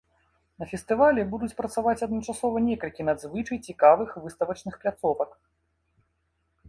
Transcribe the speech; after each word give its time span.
На 0.61 0.65
фестывалі 0.69 1.25
будуць 1.33 1.57
працаваць 1.59 2.01
адначасова 2.07 2.63
некалькі 2.69 3.07
надзвычай 3.09 3.57
цікавых 3.67 4.17
выставачных 4.25 4.73
пляцовак. 4.85 5.41